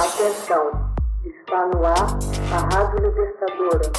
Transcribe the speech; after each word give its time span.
Atenção, 0.00 0.94
está 1.26 1.66
no 1.66 1.84
ar 1.84 2.18
a 2.54 2.74
Rádio 2.74 3.06
Libertadora. 3.06 3.92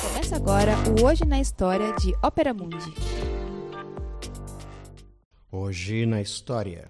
Começa 0.00 0.36
agora 0.36 0.74
o 0.88 1.04
Hoje 1.04 1.24
na 1.24 1.40
História 1.40 1.92
de 1.94 2.14
Ópera 2.22 2.54
Mundi. 2.54 2.94
Hoje 5.50 6.06
na 6.06 6.22
História, 6.22 6.88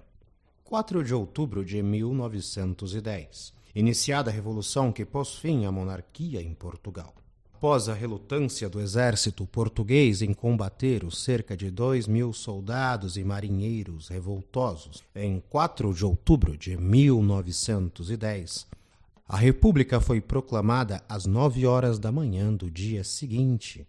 4 0.62 1.02
de 1.02 1.14
outubro 1.14 1.64
de 1.64 1.82
1910. 1.82 3.54
Iniciada 3.74 4.30
a 4.30 4.34
revolução 4.34 4.92
que 4.92 5.06
pôs 5.06 5.36
fim 5.36 5.64
à 5.64 5.72
monarquia 5.72 6.42
em 6.42 6.52
Portugal. 6.52 7.14
Após 7.62 7.88
a 7.88 7.94
relutância 7.94 8.68
do 8.68 8.80
exército 8.80 9.46
português 9.46 10.20
em 10.20 10.34
combater 10.34 11.04
os 11.04 11.22
cerca 11.22 11.56
de 11.56 11.70
dois 11.70 12.08
mil 12.08 12.32
soldados 12.32 13.16
e 13.16 13.22
marinheiros 13.22 14.08
revoltosos, 14.08 15.00
em 15.14 15.40
4 15.48 15.94
de 15.94 16.04
outubro 16.04 16.58
de 16.58 16.76
1910, 16.76 18.66
a 19.28 19.36
República 19.36 20.00
foi 20.00 20.20
proclamada 20.20 21.04
às 21.08 21.24
nove 21.24 21.64
horas 21.64 22.00
da 22.00 22.10
manhã 22.10 22.52
do 22.52 22.68
dia 22.68 23.04
seguinte, 23.04 23.86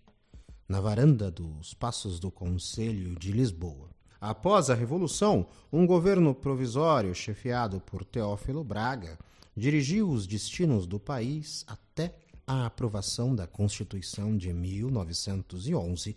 na 0.70 0.80
varanda 0.80 1.32
dos 1.32 1.74
Passos 1.74 2.20
do 2.20 2.30
Conselho 2.30 3.16
de 3.16 3.32
Lisboa. 3.32 3.90
Após 4.22 4.70
a 4.70 4.76
Revolução, 4.76 5.48
um 5.72 5.88
governo 5.88 6.36
provisório 6.36 7.16
chefiado 7.16 7.80
por 7.80 8.06
Teófilo 8.06 8.64
Braga 8.64 9.18
dirigiu 9.58 10.12
os 10.12 10.28
destinos 10.28 10.86
do 10.86 11.00
país 11.00 11.66
até 11.68 12.14
a 12.46 12.66
aprovação 12.66 13.36
da 13.36 13.48
Constituição 13.48 14.36
de 14.38 14.54
1911, 14.54 16.16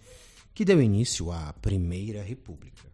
que 0.54 0.64
deu 0.64 0.82
início 0.82 1.30
à 1.30 1.52
Primeira 1.52 2.22
República. 2.22 2.90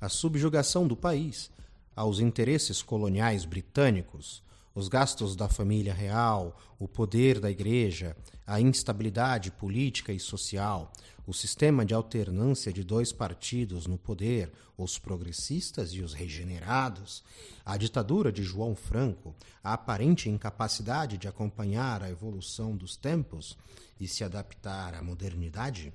A 0.00 0.08
subjugação 0.08 0.86
do 0.86 0.96
país 0.96 1.50
aos 1.96 2.20
interesses 2.20 2.82
coloniais 2.82 3.44
britânicos, 3.44 4.42
os 4.78 4.86
gastos 4.86 5.34
da 5.34 5.48
família 5.48 5.92
real, 5.92 6.56
o 6.78 6.86
poder 6.86 7.40
da 7.40 7.50
igreja, 7.50 8.16
a 8.46 8.60
instabilidade 8.60 9.50
política 9.50 10.12
e 10.12 10.20
social, 10.20 10.92
o 11.26 11.34
sistema 11.34 11.84
de 11.84 11.94
alternância 11.94 12.72
de 12.72 12.84
dois 12.84 13.10
partidos 13.12 13.88
no 13.88 13.98
poder, 13.98 14.52
os 14.76 14.96
progressistas 14.96 15.90
e 15.94 16.00
os 16.00 16.14
regenerados, 16.14 17.24
a 17.66 17.76
ditadura 17.76 18.30
de 18.30 18.44
João 18.44 18.76
Franco, 18.76 19.34
a 19.64 19.72
aparente 19.72 20.28
incapacidade 20.28 21.18
de 21.18 21.26
acompanhar 21.26 22.00
a 22.00 22.08
evolução 22.08 22.76
dos 22.76 22.96
tempos 22.96 23.58
e 23.98 24.06
se 24.06 24.22
adaptar 24.22 24.94
à 24.94 25.02
modernidade, 25.02 25.92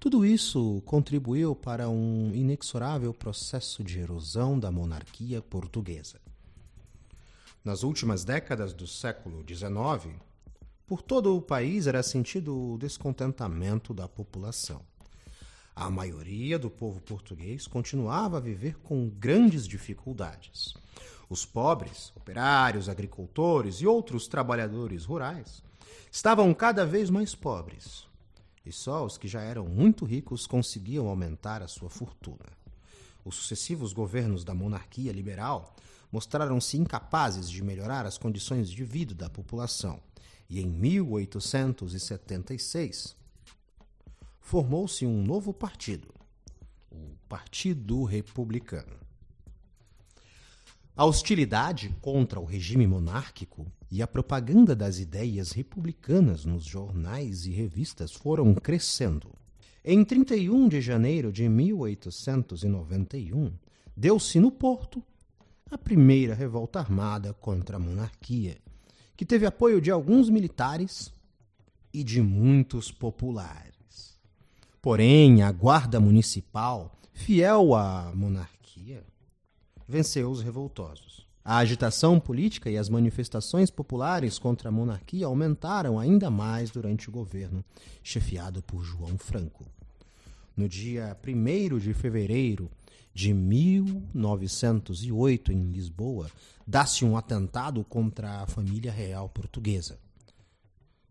tudo 0.00 0.26
isso 0.26 0.82
contribuiu 0.84 1.54
para 1.54 1.88
um 1.88 2.34
inexorável 2.34 3.14
processo 3.14 3.84
de 3.84 4.00
erosão 4.00 4.58
da 4.58 4.72
monarquia 4.72 5.40
portuguesa. 5.40 6.25
Nas 7.66 7.82
últimas 7.82 8.24
décadas 8.24 8.72
do 8.72 8.86
século 8.86 9.44
XIX, 9.44 10.14
por 10.86 11.02
todo 11.02 11.36
o 11.36 11.42
país 11.42 11.88
era 11.88 12.00
sentido 12.00 12.56
o 12.56 12.78
descontentamento 12.78 13.92
da 13.92 14.06
população. 14.06 14.82
A 15.74 15.90
maioria 15.90 16.60
do 16.60 16.70
povo 16.70 17.00
português 17.00 17.66
continuava 17.66 18.36
a 18.36 18.40
viver 18.40 18.76
com 18.84 19.08
grandes 19.08 19.66
dificuldades. 19.66 20.74
Os 21.28 21.44
pobres, 21.44 22.12
operários, 22.14 22.88
agricultores 22.88 23.80
e 23.80 23.86
outros 23.88 24.28
trabalhadores 24.28 25.04
rurais 25.04 25.60
estavam 26.08 26.54
cada 26.54 26.86
vez 26.86 27.10
mais 27.10 27.34
pobres, 27.34 28.06
e 28.64 28.70
só 28.70 29.04
os 29.04 29.18
que 29.18 29.26
já 29.26 29.40
eram 29.40 29.66
muito 29.66 30.04
ricos 30.04 30.46
conseguiam 30.46 31.08
aumentar 31.08 31.62
a 31.62 31.66
sua 31.66 31.90
fortuna. 31.90 32.46
Os 33.24 33.34
sucessivos 33.34 33.92
governos 33.92 34.44
da 34.44 34.54
monarquia 34.54 35.10
liberal 35.10 35.74
mostraram-se 36.10 36.76
incapazes 36.76 37.48
de 37.50 37.62
melhorar 37.62 38.04
as 38.06 38.18
condições 38.18 38.70
de 38.70 38.84
vida 38.84 39.14
da 39.14 39.28
população 39.28 40.00
e 40.48 40.60
em 40.60 40.66
1876 40.66 43.16
formou-se 44.40 45.04
um 45.04 45.24
novo 45.24 45.52
partido, 45.52 46.14
o 46.90 47.16
Partido 47.28 48.04
Republicano. 48.04 48.96
A 50.96 51.04
hostilidade 51.04 51.94
contra 52.00 52.40
o 52.40 52.44
regime 52.44 52.86
monárquico 52.86 53.66
e 53.90 54.00
a 54.00 54.06
propaganda 54.06 54.74
das 54.74 54.98
ideias 54.98 55.52
republicanas 55.52 56.46
nos 56.46 56.64
jornais 56.64 57.44
e 57.44 57.50
revistas 57.50 58.12
foram 58.12 58.54
crescendo. 58.54 59.30
Em 59.84 60.02
31 60.04 60.68
de 60.68 60.80
janeiro 60.80 61.30
de 61.30 61.46
1891, 61.48 63.52
deu-se 63.96 64.40
no 64.40 64.50
Porto 64.50 65.04
a 65.70 65.76
primeira 65.76 66.34
revolta 66.34 66.78
armada 66.78 67.32
contra 67.34 67.76
a 67.76 67.80
monarquia, 67.80 68.56
que 69.16 69.24
teve 69.24 69.46
apoio 69.46 69.80
de 69.80 69.90
alguns 69.90 70.30
militares 70.30 71.12
e 71.92 72.04
de 72.04 72.22
muitos 72.22 72.92
populares. 72.92 74.18
Porém, 74.80 75.42
a 75.42 75.50
Guarda 75.50 75.98
Municipal, 75.98 76.92
fiel 77.12 77.74
à 77.74 78.12
monarquia, 78.14 79.04
venceu 79.88 80.30
os 80.30 80.40
revoltosos. 80.40 81.26
A 81.44 81.58
agitação 81.58 82.20
política 82.20 82.70
e 82.70 82.76
as 82.76 82.88
manifestações 82.88 83.70
populares 83.70 84.38
contra 84.38 84.68
a 84.68 84.72
monarquia 84.72 85.26
aumentaram 85.26 85.98
ainda 85.98 86.30
mais 86.30 86.70
durante 86.70 87.08
o 87.08 87.12
governo 87.12 87.64
chefiado 88.02 88.62
por 88.62 88.84
João 88.84 89.16
Franco. 89.18 89.64
No 90.56 90.68
dia 90.68 91.16
1 91.22 91.78
de 91.78 91.92
fevereiro 91.92 92.70
de 93.12 93.34
1908, 93.34 95.52
em 95.52 95.70
Lisboa, 95.70 96.30
dá-se 96.66 97.04
um 97.04 97.14
atentado 97.14 97.84
contra 97.84 98.40
a 98.40 98.46
família 98.46 98.90
real 98.90 99.28
portuguesa. 99.28 99.98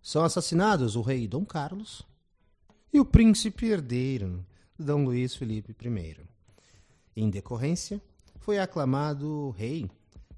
São 0.01 0.23
assassinados 0.23 0.95
o 0.95 1.01
rei 1.01 1.27
Dom 1.27 1.45
Carlos 1.45 2.01
e 2.91 2.99
o 2.99 3.05
príncipe 3.05 3.67
herdeiro, 3.67 4.43
Dom 4.79 5.05
Luís 5.05 5.35
Felipe 5.35 5.75
I. 5.79 6.17
Em 7.15 7.29
decorrência, 7.29 8.01
foi 8.39 8.57
aclamado 8.57 9.51
rei 9.51 9.87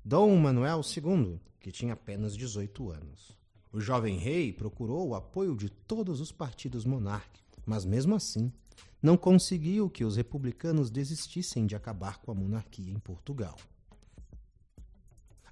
Dom 0.03 0.35
Manuel 0.35 0.81
II, 0.81 1.39
que 1.61 1.71
tinha 1.71 1.93
apenas 1.93 2.35
18 2.35 2.91
anos. 2.91 3.31
O 3.71 3.79
jovem 3.79 4.17
rei 4.17 4.51
procurou 4.51 5.07
o 5.07 5.15
apoio 5.15 5.55
de 5.55 5.69
todos 5.69 6.19
os 6.19 6.29
partidos 6.31 6.83
monárquicos, 6.83 7.46
mas 7.67 7.85
mesmo 7.85 8.15
assim 8.15 8.51
não 9.03 9.15
conseguiu 9.15 9.89
que 9.89 10.03
os 10.03 10.15
republicanos 10.15 10.89
desistissem 10.89 11.67
de 11.67 11.75
acabar 11.75 12.17
com 12.17 12.31
a 12.31 12.35
monarquia 12.35 12.91
em 12.91 12.97
Portugal. 12.97 13.55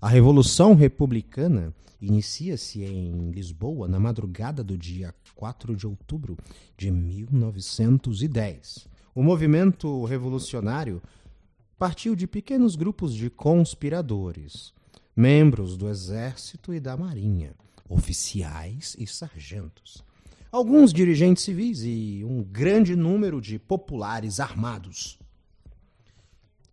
A 0.01 0.09
Revolução 0.09 0.73
Republicana 0.73 1.73
inicia-se 2.01 2.83
em 2.83 3.29
Lisboa 3.31 3.87
na 3.87 3.99
madrugada 3.99 4.63
do 4.63 4.77
dia 4.77 5.13
4 5.35 5.75
de 5.75 5.85
outubro 5.85 6.37
de 6.77 6.89
1910. 6.89 8.87
O 9.13 9.21
movimento 9.21 10.03
revolucionário 10.05 11.01
partiu 11.77 12.15
de 12.15 12.27
pequenos 12.27 12.75
grupos 12.75 13.13
de 13.13 13.29
conspiradores, 13.29 14.73
membros 15.15 15.77
do 15.77 15.87
exército 15.89 16.73
e 16.73 16.79
da 16.79 16.97
marinha, 16.97 17.53
oficiais 17.87 18.95
e 18.99 19.07
sargentos, 19.07 20.03
alguns 20.55 20.93
dirigentes 20.93 21.43
civis 21.43 21.81
e 21.83 22.23
um 22.23 22.41
grande 22.41 22.95
número 22.95 23.41
de 23.41 23.59
populares 23.59 24.39
armados. 24.39 25.19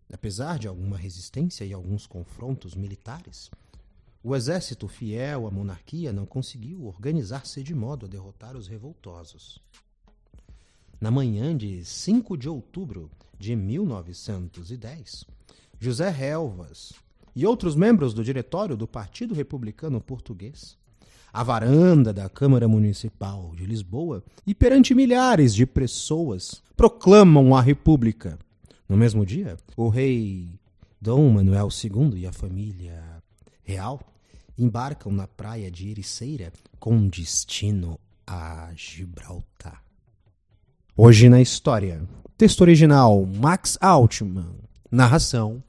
Apesar 0.09 0.57
de 0.57 0.69
alguma 0.69 0.95
resistência 0.95 1.65
e 1.65 1.73
alguns 1.73 2.07
confrontos 2.07 2.75
militares, 2.75 3.51
o 4.23 4.33
exército 4.37 4.87
fiel 4.87 5.45
à 5.45 5.51
monarquia 5.51 6.13
não 6.13 6.25
conseguiu 6.25 6.85
organizar-se 6.85 7.61
de 7.61 7.75
modo 7.75 8.05
a 8.05 8.09
derrotar 8.09 8.55
os 8.55 8.69
revoltosos. 8.69 9.61
Na 11.01 11.11
manhã 11.11 11.53
de 11.53 11.83
5 11.83 12.37
de 12.37 12.47
outubro 12.47 13.11
de 13.37 13.53
1910, 13.53 15.25
José 15.77 16.09
Relvas 16.09 16.93
e 17.35 17.45
outros 17.45 17.75
membros 17.75 18.13
do 18.13 18.23
diretório 18.23 18.77
do 18.77 18.87
Partido 18.87 19.33
Republicano 19.33 19.99
Português, 19.99 20.77
à 21.33 21.43
varanda 21.43 22.13
da 22.13 22.29
Câmara 22.29 22.67
Municipal 22.67 23.51
de 23.55 23.65
Lisboa 23.65 24.23
e 24.45 24.53
perante 24.53 24.93
milhares 24.93 25.53
de 25.55 25.65
pessoas, 25.65 26.61
proclamam 26.77 27.55
a 27.55 27.61
República 27.61 28.37
no 28.87 28.97
mesmo 28.97 29.25
dia, 29.25 29.57
o 29.75 29.89
rei 29.89 30.59
Dom 31.01 31.31
Manuel 31.31 31.69
II 31.83 32.19
e 32.19 32.27
a 32.27 32.31
família 32.31 33.01
real 33.63 33.99
embarcam 34.55 35.11
na 35.11 35.25
praia 35.25 35.71
de 35.71 35.89
Ericeira 35.89 36.53
com 36.79 37.07
destino 37.07 37.99
a 38.27 38.69
Gibraltar. 38.75 39.83
Hoje 40.95 41.27
na 41.27 41.41
história. 41.41 42.07
Texto 42.37 42.61
original 42.61 43.25
Max 43.25 43.79
Altman. 43.81 44.59
Narração 44.91 45.63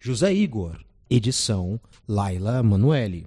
José 0.00 0.32
Igor. 0.32 0.82
Edição 1.10 1.78
Laila 2.08 2.62
Manuelle. 2.62 3.26